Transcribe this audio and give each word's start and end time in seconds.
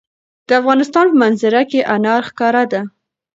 د 0.47 0.49
افغانستان 0.61 1.05
په 1.09 1.15
منظره 1.23 1.61
کې 1.69 1.79
انار 1.93 2.21
ښکاره 2.29 2.63
ده. 2.71 2.81